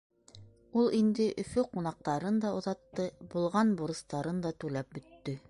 Ул 0.83 0.87
инде 0.99 1.27
Өфө 1.43 1.63
ҡунаҡтарын 1.75 2.41
да 2.47 2.55
оҙатты, 2.61 3.07
булған 3.35 3.77
бурыстарын 3.83 4.43
да 4.49 4.55
түләп 4.65 4.99
бөттө. 4.99 5.39